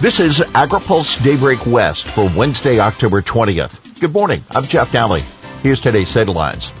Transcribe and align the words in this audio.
This 0.00 0.20
is 0.20 0.38
AgriPulse 0.38 1.24
Daybreak 1.24 1.66
West 1.66 2.06
for 2.06 2.30
Wednesday, 2.36 2.78
October 2.78 3.20
20th. 3.20 3.98
Good 3.98 4.12
morning. 4.12 4.44
I'm 4.52 4.62
Jeff 4.62 4.92
Daly. 4.92 5.22
Here's 5.64 5.80
today's 5.80 6.14
headlines. 6.14 6.72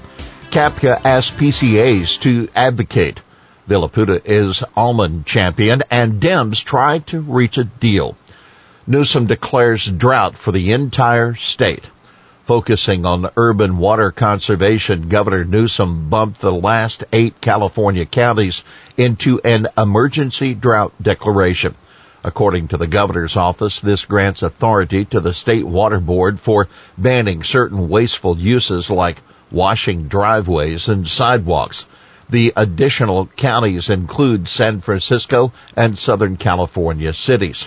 CAPCA 0.52 1.04
asks 1.04 1.36
PCAs 1.36 2.20
to 2.20 2.48
advocate. 2.54 3.20
Villapudua 3.68 4.22
is 4.24 4.62
almond 4.76 5.26
champion 5.26 5.82
and 5.90 6.22
Dems 6.22 6.62
try 6.62 7.00
to 7.10 7.20
reach 7.20 7.58
a 7.58 7.64
deal. 7.64 8.16
Newsom 8.86 9.26
declares 9.26 9.84
drought 9.84 10.36
for 10.36 10.52
the 10.52 10.70
entire 10.70 11.34
state. 11.34 11.90
Focusing 12.44 13.04
on 13.04 13.30
urban 13.36 13.78
water 13.78 14.12
conservation, 14.12 15.08
Governor 15.08 15.44
Newsom 15.44 16.08
bumped 16.08 16.40
the 16.40 16.52
last 16.52 17.02
eight 17.12 17.40
California 17.40 18.06
counties 18.06 18.62
into 18.96 19.40
an 19.40 19.66
emergency 19.76 20.54
drought 20.54 20.92
declaration. 21.02 21.74
According 22.28 22.68
to 22.68 22.76
the 22.76 22.86
governor's 22.86 23.38
office, 23.38 23.80
this 23.80 24.04
grants 24.04 24.42
authority 24.42 25.06
to 25.06 25.20
the 25.20 25.32
state 25.32 25.64
water 25.64 25.98
board 25.98 26.38
for 26.38 26.68
banning 26.98 27.42
certain 27.42 27.88
wasteful 27.88 28.36
uses 28.38 28.90
like 28.90 29.22
washing 29.50 30.08
driveways 30.08 30.88
and 30.88 31.08
sidewalks. 31.08 31.86
The 32.28 32.52
additional 32.54 33.30
counties 33.34 33.88
include 33.88 34.46
San 34.46 34.82
Francisco 34.82 35.54
and 35.74 35.98
Southern 35.98 36.36
California 36.36 37.14
cities 37.14 37.66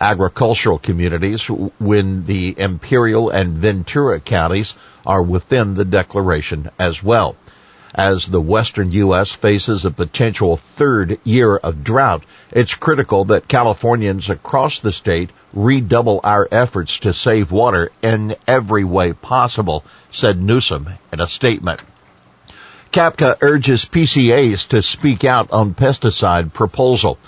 agricultural 0.00 0.78
communities 0.78 1.44
when 1.78 2.24
the 2.24 2.54
Imperial 2.58 3.28
and 3.28 3.58
Ventura 3.58 4.20
counties 4.20 4.74
are 5.04 5.22
within 5.22 5.74
the 5.74 5.84
declaration 5.84 6.70
as 6.78 7.02
well. 7.02 7.36
As 7.94 8.26
the 8.26 8.40
western 8.40 8.92
U.S. 8.92 9.32
faces 9.32 9.84
a 9.84 9.90
potential 9.90 10.58
third 10.58 11.18
year 11.24 11.56
of 11.56 11.82
drought, 11.82 12.22
it's 12.50 12.74
critical 12.74 13.24
that 13.26 13.48
Californians 13.48 14.28
across 14.28 14.80
the 14.80 14.92
state 14.92 15.30
redouble 15.54 16.20
our 16.22 16.46
efforts 16.50 17.00
to 17.00 17.14
save 17.14 17.50
water 17.50 17.90
in 18.02 18.36
every 18.46 18.84
way 18.84 19.14
possible, 19.14 19.84
said 20.12 20.40
Newsom 20.40 20.88
in 21.12 21.20
a 21.20 21.28
statement. 21.28 21.80
CAPCA 22.92 23.36
urges 23.40 23.84
PCAs 23.84 24.68
to 24.68 24.82
speak 24.82 25.24
out 25.24 25.50
on 25.50 25.74
pesticide 25.74 26.52
proposal. 26.52 27.18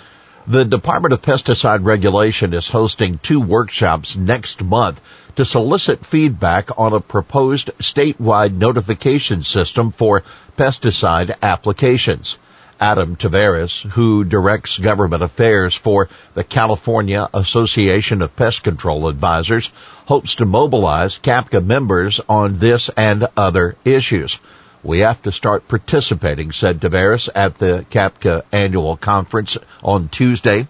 The 0.47 0.65
Department 0.65 1.13
of 1.13 1.21
Pesticide 1.21 1.85
Regulation 1.85 2.55
is 2.55 2.71
hosting 2.71 3.19
two 3.19 3.41
workshops 3.41 4.17
next 4.17 4.65
month 4.65 4.99
to 5.37 5.45
solicit 5.45 6.07
feedback 6.07 6.71
on 6.79 6.95
a 6.95 7.01
proposed 7.01 7.71
statewide 7.79 8.55
notification 8.55 9.43
system 9.43 9.91
for 9.93 10.23
pesticide 10.57 11.35
applications. 11.43 12.39
Adam 12.81 13.17
Taveras, 13.17 13.83
who 13.91 14.25
directs 14.25 14.79
government 14.79 15.23
affairs 15.23 15.75
for 15.75 16.09
the 16.33 16.43
California 16.43 17.29
Association 17.35 18.23
of 18.23 18.35
Pest 18.35 18.63
Control 18.63 19.09
Advisors, 19.09 19.71
hopes 20.07 20.37
to 20.37 20.47
mobilize 20.47 21.19
CAPCA 21.19 21.63
members 21.63 22.19
on 22.31 22.59
this 22.59 22.89
and 22.97 23.29
other 23.37 23.77
issues. 23.85 24.41
We 24.83 25.01
have 25.01 25.23
to 25.25 25.33
start 25.33 25.69
participating, 25.69 26.53
said 26.53 26.81
Taveras 26.81 27.29
at 27.35 27.59
the 27.59 27.85
CAPCA 27.91 28.45
annual 28.51 28.97
conference 28.97 29.59
on 29.85 30.09
Tuesday. 30.09 30.69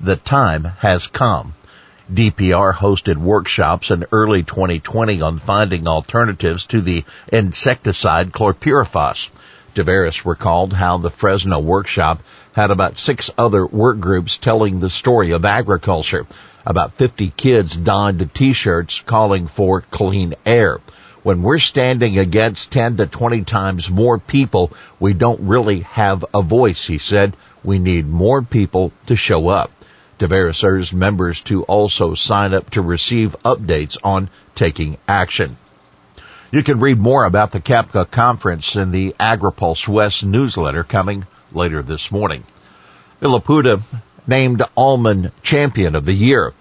The 0.00 0.16
time 0.16 0.64
has 0.80 1.06
come. 1.06 1.54
DPR 2.12 2.74
hosted 2.74 3.16
workshops 3.16 3.92
in 3.92 4.04
early 4.10 4.42
2020 4.42 5.22
on 5.22 5.38
finding 5.38 5.86
alternatives 5.86 6.66
to 6.66 6.80
the 6.80 7.04
insecticide 7.28 8.32
chlorpyrifos. 8.32 9.28
Taveras 9.76 10.24
recalled 10.24 10.72
how 10.72 10.98
the 10.98 11.10
Fresno 11.10 11.60
workshop 11.60 12.20
had 12.54 12.72
about 12.72 12.98
six 12.98 13.30
other 13.38 13.64
work 13.64 14.00
groups 14.00 14.38
telling 14.38 14.80
the 14.80 14.90
story 14.90 15.30
of 15.30 15.44
agriculture. 15.44 16.26
About 16.66 16.94
50 16.94 17.30
kids 17.36 17.76
donned 17.76 18.34
t-shirts 18.34 19.02
calling 19.06 19.46
for 19.46 19.82
clean 19.82 20.34
air 20.44 20.80
when 21.22 21.42
we're 21.42 21.58
standing 21.58 22.18
against 22.18 22.72
10 22.72 22.96
to 22.96 23.06
20 23.06 23.42
times 23.44 23.88
more 23.88 24.18
people, 24.18 24.72
we 24.98 25.12
don't 25.12 25.46
really 25.46 25.80
have 25.80 26.24
a 26.34 26.42
voice, 26.42 26.84
he 26.86 26.98
said. 26.98 27.36
We 27.62 27.78
need 27.78 28.08
more 28.08 28.42
people 28.42 28.92
to 29.06 29.14
show 29.14 29.48
up. 29.48 29.70
Taveras 30.18 30.64
urged 30.64 30.92
members 30.92 31.40
to 31.42 31.62
also 31.64 32.14
sign 32.14 32.54
up 32.54 32.70
to 32.70 32.82
receive 32.82 33.36
updates 33.44 33.96
on 34.02 34.30
taking 34.54 34.98
action. 35.08 35.56
You 36.50 36.62
can 36.62 36.80
read 36.80 36.98
more 36.98 37.24
about 37.24 37.50
the 37.50 37.60
CAPCA 37.60 38.10
conference 38.10 38.76
in 38.76 38.90
the 38.90 39.14
AgriPulse 39.18 39.88
West 39.88 40.24
newsletter 40.24 40.84
coming 40.84 41.26
later 41.52 41.82
this 41.82 42.12
morning. 42.12 42.44
Laputa 43.20 43.80
named 44.26 44.62
Almond 44.76 45.32
Champion 45.42 45.94
of 45.94 46.04
the 46.04 46.12
Year. 46.12 46.52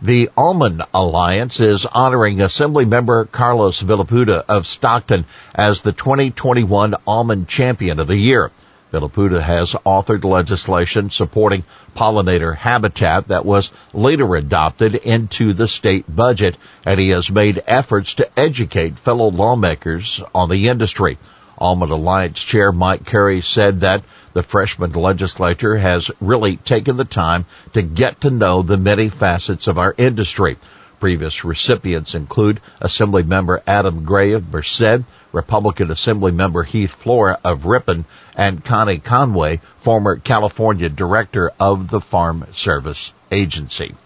The 0.00 0.30
Almond 0.36 0.84
Alliance 0.94 1.58
is 1.58 1.84
honoring 1.84 2.40
Assembly 2.40 2.84
member 2.84 3.24
Carlos 3.24 3.82
Villapudua 3.82 4.44
of 4.48 4.64
Stockton 4.64 5.24
as 5.52 5.80
the 5.80 5.90
2021 5.90 6.94
Almond 7.04 7.48
Champion 7.48 7.98
of 7.98 8.06
the 8.06 8.16
Year. 8.16 8.52
Villapudua 8.92 9.42
has 9.42 9.72
authored 9.84 10.22
legislation 10.22 11.10
supporting 11.10 11.64
pollinator 11.96 12.54
habitat 12.54 13.26
that 13.26 13.44
was 13.44 13.72
later 13.92 14.36
adopted 14.36 14.94
into 14.94 15.52
the 15.52 15.66
state 15.66 16.04
budget, 16.08 16.56
and 16.86 17.00
he 17.00 17.08
has 17.08 17.28
made 17.28 17.64
efforts 17.66 18.14
to 18.14 18.38
educate 18.38 19.00
fellow 19.00 19.32
lawmakers 19.32 20.20
on 20.32 20.48
the 20.48 20.68
industry. 20.68 21.18
Almond 21.58 21.90
Alliance 21.90 22.40
Chair 22.40 22.70
Mike 22.70 23.04
Carey 23.04 23.40
said 23.40 23.80
that 23.80 24.04
the 24.38 24.42
freshman 24.44 24.92
legislature 24.92 25.76
has 25.76 26.12
really 26.20 26.58
taken 26.58 26.96
the 26.96 27.04
time 27.04 27.44
to 27.72 27.82
get 27.82 28.20
to 28.20 28.30
know 28.30 28.62
the 28.62 28.76
many 28.76 29.08
facets 29.08 29.66
of 29.66 29.78
our 29.78 29.92
industry. 29.98 30.56
Previous 31.00 31.42
recipients 31.42 32.14
include 32.14 32.60
Assembly 32.80 33.24
Member 33.24 33.60
Adam 33.66 34.04
Gray 34.04 34.34
of 34.34 34.52
Merced, 34.52 35.02
Republican 35.32 35.90
Assembly 35.90 36.30
Member 36.30 36.62
Heath 36.62 36.92
Flora 36.92 37.40
of 37.42 37.64
Ripon, 37.64 38.04
and 38.36 38.64
Connie 38.64 38.98
Conway, 38.98 39.60
former 39.78 40.14
California 40.14 40.88
Director 40.88 41.50
of 41.58 41.90
the 41.90 42.00
Farm 42.00 42.46
Service 42.52 43.12
Agency. 43.32 43.96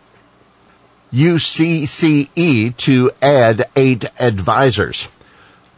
UCCE 1.13 2.75
to 2.79 3.11
add 3.21 3.69
eight 3.77 4.07
advisors. 4.19 5.09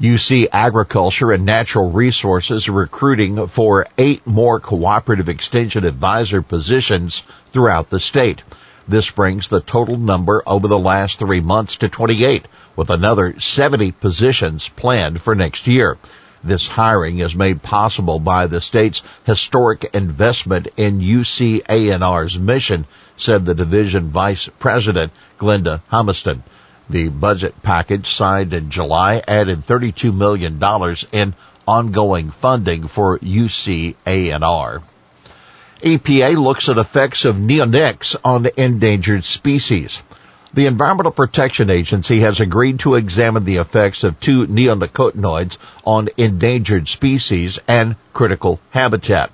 UC 0.01 0.49
Agriculture 0.53 1.31
and 1.31 1.45
Natural 1.45 1.89
Resources 1.89 2.69
recruiting 2.69 3.47
for 3.47 3.87
eight 3.97 4.27
more 4.27 4.59
cooperative 4.59 5.29
extension 5.29 5.85
advisor 5.85 6.43
positions 6.43 7.23
throughout 7.53 7.91
the 7.91 8.01
state. 8.01 8.43
This 8.89 9.09
brings 9.09 9.47
the 9.47 9.61
total 9.61 9.97
number 9.97 10.43
over 10.49 10.67
the 10.67 10.81
last 10.81 11.21
three 11.21 11.41
months 11.41 11.77
to 11.77 11.89
28, 11.89 12.45
with 12.75 12.91
another 12.91 13.39
70 13.39 13.93
positions 13.93 14.69
planned 14.69 15.23
for 15.23 15.37
next 15.37 15.69
year. 15.69 15.97
This 16.43 16.67
hiring 16.67 17.21
is 17.21 17.37
made 17.37 17.63
possible 17.63 18.19
by 18.19 18.49
the 18.49 18.61
state's 18.61 19.01
historic 19.25 19.89
investment 19.95 20.67
in 20.77 21.01
UCANR's 21.01 22.37
mission, 22.37 22.87
said 23.17 23.47
the 23.47 23.55
division 23.55 24.09
vice 24.09 24.51
president, 24.59 25.13
Glenda 25.39 25.83
Humiston. 25.93 26.43
The 26.89 27.09
budget 27.09 27.63
package 27.63 28.15
signed 28.15 28.53
in 28.53 28.71
July 28.71 29.23
added 29.27 29.67
$32 29.67 30.15
million 30.15 30.63
in 31.13 31.35
ongoing 31.67 32.31
funding 32.31 32.89
for 32.89 33.19
UCANR. 33.19 34.83
EPA 35.83 36.37
looks 36.37 36.69
at 36.69 36.79
effects 36.79 37.25
of 37.25 37.37
neonics 37.37 38.17
on 38.25 38.49
endangered 38.57 39.25
species. 39.25 40.03
The 40.55 40.67
Environmental 40.67 41.11
Protection 41.11 41.69
Agency 41.69 42.21
has 42.21 42.39
agreed 42.39 42.79
to 42.81 42.95
examine 42.95 43.45
the 43.45 43.57
effects 43.57 44.05
of 44.05 44.21
two 44.21 44.47
neonicotinoids 44.47 45.57
on 45.85 46.11
endangered 46.17 46.87
species 46.87 47.59
and 47.67 47.97
critical 48.13 48.61
habitat. 48.71 49.33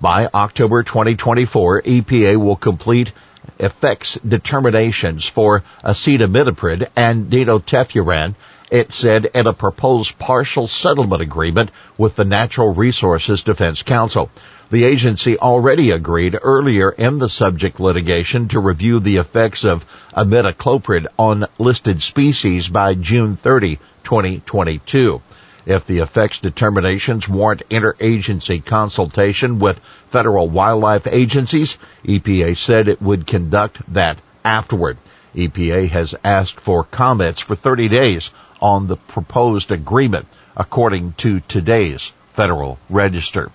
By 0.00 0.28
October 0.32 0.82
2024, 0.82 1.82
EPA 1.82 2.36
will 2.36 2.56
complete 2.56 3.12
effects 3.58 4.18
determinations 4.26 5.26
for 5.26 5.62
acetamiprid 5.84 6.88
and 6.96 7.26
dinotefuran, 7.30 8.34
it 8.70 8.92
said 8.92 9.26
in 9.34 9.46
a 9.46 9.52
proposed 9.52 10.18
partial 10.18 10.68
settlement 10.68 11.22
agreement 11.22 11.70
with 11.96 12.16
the 12.16 12.24
Natural 12.24 12.74
Resources 12.74 13.42
Defense 13.42 13.82
Council. 13.82 14.30
The 14.70 14.84
agency 14.84 15.38
already 15.38 15.92
agreed 15.92 16.38
earlier 16.42 16.90
in 16.90 17.18
the 17.18 17.30
subject 17.30 17.80
litigation 17.80 18.48
to 18.48 18.60
review 18.60 19.00
the 19.00 19.16
effects 19.16 19.64
of 19.64 19.86
imidacloprid 20.14 21.06
on 21.18 21.46
listed 21.58 22.02
species 22.02 22.68
by 22.68 22.92
June 22.94 23.36
30, 23.36 23.76
2022. 24.04 25.22
If 25.68 25.84
the 25.84 25.98
effects 25.98 26.38
determinations 26.38 27.28
warrant 27.28 27.68
interagency 27.68 28.64
consultation 28.64 29.58
with 29.58 29.78
federal 30.08 30.48
wildlife 30.48 31.06
agencies, 31.06 31.76
EPA 32.06 32.56
said 32.56 32.88
it 32.88 33.02
would 33.02 33.26
conduct 33.26 33.92
that 33.92 34.18
afterward. 34.42 34.96
EPA 35.36 35.90
has 35.90 36.14
asked 36.24 36.58
for 36.58 36.84
comments 36.84 37.42
for 37.42 37.54
30 37.54 37.88
days 37.88 38.30
on 38.62 38.86
the 38.86 38.96
proposed 38.96 39.70
agreement, 39.70 40.26
according 40.56 41.12
to 41.18 41.40
today's 41.40 42.12
Federal 42.32 42.78
Register. 42.88 43.50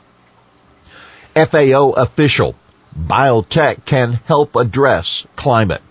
FAO 1.33 1.93
official, 1.97 2.53
biotech 2.95 3.85
can 3.85 4.19
help 4.25 4.55
address 4.55 5.25
climate. 5.35 5.81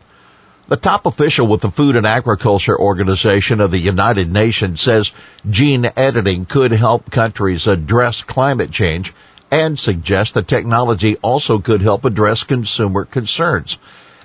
The 0.69 0.77
top 0.77 1.07
official 1.07 1.49
with 1.49 1.61
the 1.61 1.73
Food 1.73 1.97
and 1.97 2.07
Agriculture 2.07 2.79
Organization 2.79 3.61
of 3.61 3.73
the 3.73 3.79
United 3.79 4.31
Nations 4.33 4.81
says 4.81 5.11
gene 5.51 5.91
editing 5.97 6.47
could 6.47 6.71
help 6.71 7.11
countries 7.11 7.67
address 7.67 8.23
climate 8.23 8.71
change 8.71 9.13
and 9.51 9.79
suggests 9.79 10.33
the 10.33 10.43
technology 10.43 11.17
also 11.17 11.59
could 11.59 11.83
help 11.83 12.05
address 12.05 12.45
consumer 12.45 13.05
concerns. 13.05 13.77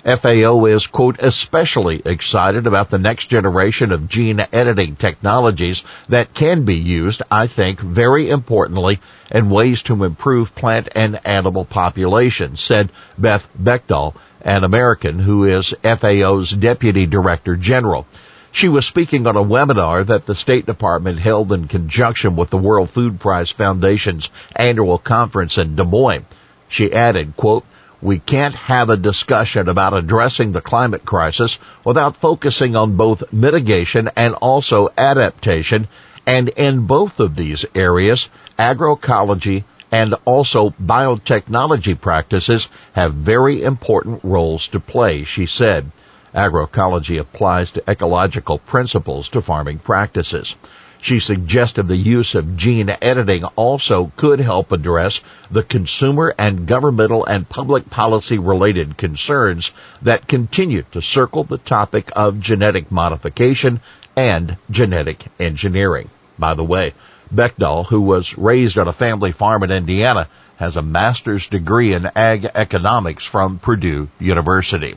FAO 0.04 0.64
is, 0.66 0.86
quote, 0.86 1.20
especially 1.20 2.00
excited 2.04 2.68
about 2.68 2.88
the 2.88 2.98
next 3.00 3.26
generation 3.26 3.90
of 3.90 4.08
gene 4.08 4.46
editing 4.52 4.94
technologies 4.94 5.82
that 6.08 6.32
can 6.32 6.64
be 6.64 6.76
used, 6.76 7.20
I 7.30 7.48
think, 7.48 7.80
very 7.80 8.30
importantly, 8.30 9.00
in 9.30 9.50
ways 9.50 9.82
to 9.82 10.04
improve 10.04 10.54
plant 10.54 10.88
and 10.94 11.20
animal 11.26 11.64
populations, 11.64 12.60
said 12.60 12.90
Beth 13.18 13.46
Bechdol, 13.60 14.14
an 14.42 14.64
American 14.64 15.18
who 15.18 15.44
is 15.44 15.74
FAO's 15.82 16.50
Deputy 16.50 17.06
Director 17.06 17.56
General. 17.56 18.06
She 18.52 18.68
was 18.68 18.86
speaking 18.86 19.26
on 19.26 19.36
a 19.36 19.42
webinar 19.42 20.06
that 20.06 20.26
the 20.26 20.34
State 20.34 20.66
Department 20.66 21.18
held 21.18 21.52
in 21.52 21.68
conjunction 21.68 22.34
with 22.34 22.50
the 22.50 22.56
World 22.56 22.90
Food 22.90 23.20
Prize 23.20 23.50
Foundation's 23.50 24.28
annual 24.56 24.98
conference 24.98 25.58
in 25.58 25.76
Des 25.76 25.84
Moines. 25.84 26.26
She 26.68 26.92
added, 26.92 27.36
quote, 27.36 27.64
we 28.00 28.18
can't 28.18 28.54
have 28.54 28.90
a 28.90 28.96
discussion 28.96 29.68
about 29.68 29.92
addressing 29.92 30.52
the 30.52 30.60
climate 30.60 31.04
crisis 31.04 31.58
without 31.84 32.16
focusing 32.16 32.76
on 32.76 32.96
both 32.96 33.32
mitigation 33.32 34.10
and 34.16 34.34
also 34.34 34.88
adaptation. 34.96 35.88
And 36.26 36.48
in 36.50 36.86
both 36.86 37.20
of 37.20 37.34
these 37.34 37.66
areas, 37.74 38.28
agroecology 38.58 39.64
and 39.90 40.14
also 40.24 40.70
biotechnology 40.70 41.98
practices 41.98 42.68
have 42.92 43.14
very 43.14 43.62
important 43.62 44.20
roles 44.22 44.68
to 44.68 44.80
play, 44.80 45.24
she 45.24 45.46
said. 45.46 45.90
Agroecology 46.34 47.18
applies 47.18 47.70
to 47.70 47.90
ecological 47.90 48.58
principles 48.58 49.30
to 49.30 49.40
farming 49.40 49.78
practices. 49.78 50.56
She 51.00 51.20
suggested 51.20 51.84
the 51.84 51.96
use 51.96 52.34
of 52.34 52.56
gene 52.56 52.94
editing 53.00 53.44
also 53.44 54.10
could 54.16 54.40
help 54.40 54.72
address 54.72 55.20
the 55.50 55.62
consumer 55.62 56.34
and 56.36 56.66
governmental 56.66 57.24
and 57.24 57.48
public 57.48 57.88
policy 57.88 58.38
related 58.38 58.96
concerns 58.96 59.70
that 60.02 60.26
continue 60.26 60.82
to 60.92 61.00
circle 61.00 61.44
the 61.44 61.58
topic 61.58 62.10
of 62.16 62.40
genetic 62.40 62.90
modification 62.90 63.80
and 64.16 64.56
genetic 64.70 65.24
engineering. 65.38 66.10
By 66.36 66.54
the 66.54 66.64
way, 66.64 66.94
Bechdol, 67.32 67.86
who 67.86 68.00
was 68.00 68.36
raised 68.36 68.78
on 68.78 68.88
a 68.88 68.92
family 68.92 69.32
farm 69.32 69.62
in 69.62 69.70
Indiana, 69.70 70.28
has 70.56 70.76
a 70.76 70.82
master's 70.82 71.46
degree 71.46 71.92
in 71.92 72.10
ag 72.16 72.46
economics 72.54 73.24
from 73.24 73.58
Purdue 73.58 74.08
University. 74.18 74.96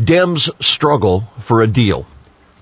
Dems 0.00 0.50
struggle 0.62 1.24
for 1.40 1.60
a 1.60 1.66
deal 1.66 2.06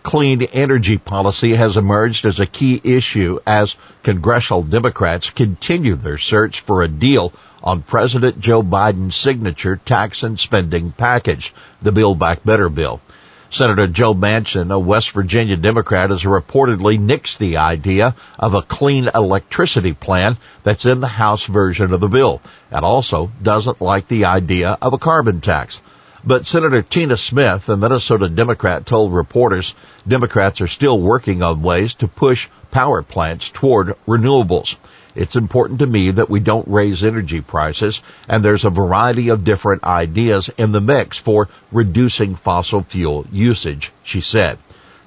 clean 0.02 0.42
energy 0.42 0.96
policy 0.98 1.54
has 1.54 1.76
emerged 1.76 2.24
as 2.24 2.40
a 2.40 2.46
key 2.46 2.80
issue 2.82 3.38
as 3.46 3.76
congressional 4.02 4.62
Democrats 4.62 5.30
continue 5.30 5.94
their 5.94 6.18
search 6.18 6.60
for 6.60 6.82
a 6.82 6.88
deal 6.88 7.32
on 7.62 7.82
President 7.82 8.40
Joe 8.40 8.62
Biden's 8.62 9.16
signature 9.16 9.76
tax 9.76 10.22
and 10.22 10.38
spending 10.38 10.90
package, 10.92 11.54
the 11.82 11.92
Build 11.92 12.18
Back 12.18 12.42
Better 12.44 12.70
bill. 12.70 13.00
Senator 13.52 13.88
Joe 13.88 14.14
Manchin, 14.14 14.72
a 14.72 14.78
West 14.78 15.10
Virginia 15.10 15.56
Democrat, 15.56 16.10
has 16.10 16.22
reportedly 16.22 17.00
nixed 17.00 17.38
the 17.38 17.56
idea 17.56 18.14
of 18.38 18.54
a 18.54 18.62
clean 18.62 19.10
electricity 19.12 19.92
plan 19.92 20.36
that's 20.62 20.86
in 20.86 21.00
the 21.00 21.08
House 21.08 21.44
version 21.46 21.92
of 21.92 21.98
the 21.98 22.06
bill, 22.06 22.40
and 22.70 22.84
also 22.84 23.32
doesn't 23.42 23.80
like 23.80 24.06
the 24.06 24.26
idea 24.26 24.78
of 24.80 24.92
a 24.92 24.98
carbon 24.98 25.40
tax. 25.40 25.80
But 26.24 26.46
Senator 26.46 26.82
Tina 26.82 27.16
Smith, 27.16 27.68
a 27.68 27.76
Minnesota 27.76 28.28
Democrat, 28.28 28.86
told 28.86 29.12
reporters 29.12 29.74
Democrats 30.06 30.60
are 30.60 30.68
still 30.68 31.00
working 31.00 31.42
on 31.42 31.60
ways 31.60 31.94
to 31.94 32.06
push 32.06 32.48
power 32.70 33.02
plants 33.02 33.50
toward 33.50 33.96
renewables. 34.06 34.76
It's 35.14 35.34
important 35.34 35.80
to 35.80 35.86
me 35.86 36.12
that 36.12 36.30
we 36.30 36.38
don't 36.38 36.68
raise 36.68 37.02
energy 37.02 37.40
prices, 37.40 38.00
and 38.28 38.44
there's 38.44 38.64
a 38.64 38.70
variety 38.70 39.28
of 39.30 39.44
different 39.44 39.82
ideas 39.82 40.48
in 40.56 40.72
the 40.72 40.80
mix 40.80 41.18
for 41.18 41.48
reducing 41.72 42.36
fossil 42.36 42.82
fuel 42.82 43.26
usage, 43.32 43.90
she 44.04 44.20
said. 44.20 44.58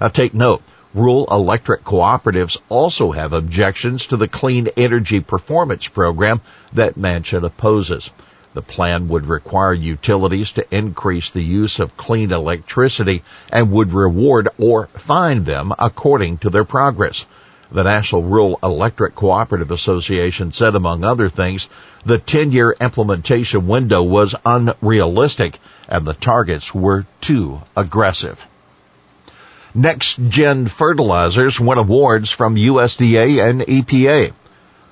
Now 0.01 0.09
take 0.09 0.33
note, 0.33 0.61
rural 0.93 1.27
electric 1.31 1.83
cooperatives 1.83 2.57
also 2.69 3.11
have 3.11 3.31
objections 3.33 4.07
to 4.07 4.17
the 4.17 4.27
Clean 4.27 4.67
Energy 4.75 5.21
Performance 5.21 5.87
Program 5.87 6.41
that 6.73 6.95
Manchin 6.95 7.43
opposes. 7.43 8.09
The 8.53 8.61
plan 8.61 9.07
would 9.07 9.25
require 9.25 9.73
utilities 9.73 10.51
to 10.51 10.75
increase 10.75 11.31
the 11.31 11.41
use 11.41 11.79
of 11.79 11.97
clean 11.97 12.31
electricity 12.31 13.23
and 13.51 13.71
would 13.71 13.93
reward 13.93 14.49
or 14.59 14.85
fine 14.87 15.43
them 15.45 15.73
according 15.79 16.37
to 16.39 16.51
their 16.51 16.63
progress. 16.63 17.25
The 17.71 17.83
National 17.83 18.21
Rural 18.21 18.59
Electric 18.61 19.15
Cooperative 19.15 19.71
Association 19.71 20.51
said, 20.51 20.75
among 20.75 21.03
other 21.03 21.29
things, 21.29 21.69
the 22.05 22.19
10-year 22.19 22.75
implementation 22.79 23.67
window 23.67 24.03
was 24.03 24.35
unrealistic 24.45 25.59
and 25.87 26.05
the 26.05 26.13
targets 26.13 26.73
were 26.75 27.05
too 27.21 27.61
aggressive. 27.75 28.45
Next 29.73 30.19
Gen 30.29 30.67
Fertilizers 30.67 31.59
won 31.59 31.79
awards 31.79 32.29
from 32.29 32.55
USDA 32.55 33.49
and 33.49 33.61
EPA. 33.61 34.33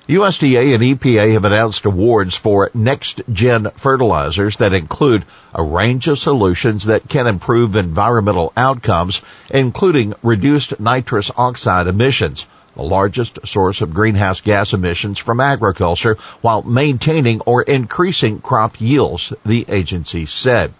USDA 0.08 0.74
and 0.74 0.82
EPA 0.82 1.34
have 1.34 1.44
announced 1.44 1.84
awards 1.84 2.34
for 2.34 2.70
next 2.74 3.22
gen 3.32 3.70
fertilizers 3.76 4.56
that 4.56 4.74
include 4.74 5.24
a 5.54 5.62
range 5.62 6.08
of 6.08 6.18
solutions 6.18 6.86
that 6.86 7.08
can 7.08 7.28
improve 7.28 7.76
environmental 7.76 8.52
outcomes, 8.56 9.22
including 9.48 10.14
reduced 10.24 10.80
nitrous 10.80 11.30
oxide 11.36 11.86
emissions, 11.86 12.44
the 12.76 12.82
largest 12.82 13.46
source 13.46 13.80
of 13.80 13.94
greenhouse 13.94 14.40
gas 14.40 14.72
emissions 14.72 15.18
from 15.18 15.40
agriculture, 15.40 16.16
while 16.40 16.62
maintaining 16.62 17.40
or 17.42 17.62
increasing 17.62 18.40
crop 18.40 18.80
yields, 18.80 19.32
the 19.44 19.66
agency 19.68 20.26
said. 20.26 20.72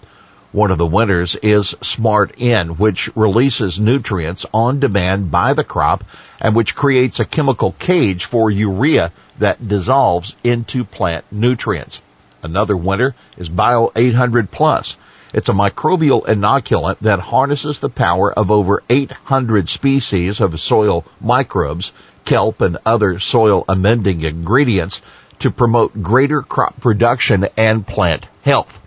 One 0.53 0.71
of 0.71 0.77
the 0.77 0.87
winners 0.87 1.35
is 1.37 1.75
Smart 1.81 2.35
N, 2.39 2.77
which 2.77 3.09
releases 3.17 3.81
nutrients 3.81 4.45
on 4.53 4.81
demand 4.81 5.31
by 5.31 5.55
the 5.55 5.65
crop 5.65 6.05
and 6.41 6.55
which 6.55 6.75
creates 6.75 7.21
a 7.21 7.25
chemical 7.25 7.73
cage 7.73 8.27
for 8.27 8.51
urea 8.51 9.13
that 9.39 9.67
dissolves 9.67 10.35
into 10.45 10.85
plant 10.85 11.25
nutrients. 11.31 12.01
Another 12.43 12.77
winner 12.77 13.15
is 13.39 13.49
Bio 13.49 13.93
800 13.97 14.51
Plus. 14.51 14.97
It's 15.35 15.49
a 15.49 15.55
microbial 15.55 16.27
inoculant 16.27 16.99
that 17.01 17.19
harnesses 17.19 17.79
the 17.79 17.89
power 17.89 18.31
of 18.31 18.51
over 18.51 18.83
800 18.91 19.71
species 19.71 20.43
of 20.43 20.61
soil 20.61 21.07
microbes, 21.23 21.91
kelp 22.27 22.61
and 22.61 22.77
other 22.85 23.19
soil 23.19 23.65
amending 23.67 24.21
ingredients 24.23 25.01
to 25.39 25.51
promote 25.51 26.03
greater 26.03 26.43
crop 26.43 26.79
production 26.81 27.49
and 27.57 27.87
plant 27.87 28.27
health 28.45 28.79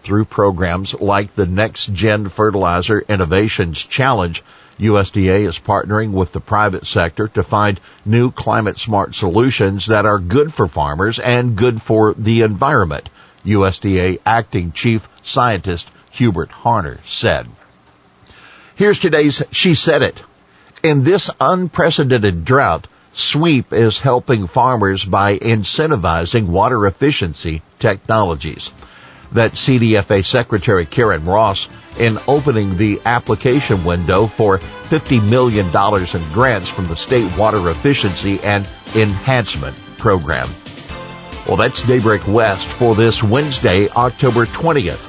through 0.00 0.24
programs 0.24 0.92
like 0.92 1.36
the 1.36 1.46
Next 1.46 1.92
Gen 1.92 2.28
Fertilizer 2.28 3.00
Innovations 3.08 3.78
Challenge. 3.78 4.42
USDA 4.80 5.46
is 5.46 5.58
partnering 5.60 6.10
with 6.10 6.32
the 6.32 6.40
private 6.40 6.84
sector 6.84 7.28
to 7.28 7.44
find 7.44 7.80
new 8.04 8.32
climate 8.32 8.76
smart 8.76 9.14
solutions 9.14 9.86
that 9.86 10.04
are 10.04 10.18
good 10.18 10.52
for 10.52 10.66
farmers 10.66 11.20
and 11.20 11.54
good 11.54 11.80
for 11.80 12.12
the 12.14 12.42
environment, 12.42 13.08
USDA 13.44 14.18
acting 14.26 14.72
chief 14.72 15.08
scientist 15.22 15.88
Hubert 16.12 16.50
Hamer 16.64 16.98
said. 17.04 17.46
Here's 18.76 18.98
today's 18.98 19.42
She 19.50 19.74
Said 19.74 20.02
It. 20.02 20.22
In 20.82 21.04
this 21.04 21.30
unprecedented 21.40 22.44
drought, 22.44 22.86
SWEEP 23.14 23.72
is 23.72 24.00
helping 24.00 24.46
farmers 24.46 25.04
by 25.04 25.38
incentivizing 25.38 26.46
water 26.46 26.86
efficiency 26.86 27.62
technologies 27.78 28.70
that 29.32 29.52
CDFA 29.52 30.24
Secretary 30.24 30.86
Karen 30.86 31.24
Ross 31.24 31.68
in 31.98 32.18
opening 32.26 32.76
the 32.76 33.00
application 33.04 33.84
window 33.84 34.26
for 34.26 34.58
$50 34.58 35.28
million 35.30 35.66
in 35.66 36.32
grants 36.32 36.68
from 36.68 36.86
the 36.88 36.96
State 36.96 37.30
Water 37.38 37.68
Efficiency 37.70 38.40
and 38.42 38.66
Enhancement 38.96 39.76
Program. 39.98 40.48
Well, 41.46 41.56
that's 41.56 41.82
Daybreak 41.82 42.26
West 42.28 42.66
for 42.66 42.94
this 42.94 43.22
Wednesday, 43.22 43.88
October 43.90 44.46
20th. 44.46 45.08